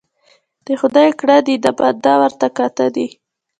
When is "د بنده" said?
1.59-2.13